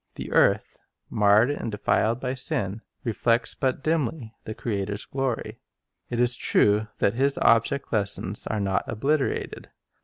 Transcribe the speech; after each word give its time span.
The 0.15 0.31
earth, 0.31 0.79
marred 1.11 1.51
and 1.51 1.71
denied 1.71 2.19
by 2.19 2.33
sin, 2.33 2.81
reflects 3.03 3.53
but 3.53 3.83
dimly 3.83 4.33
the 4.45 4.55
Creator's 4.55 5.05
glory. 5.05 5.59
It 6.09 6.19
is 6.19 6.35
true 6.35 6.87
that 6.97 7.13
His 7.13 7.37
object 7.37 7.93
lessons 7.93 8.47
are 8.47 8.59
not 8.59 8.83
obliterated. 8.87 9.69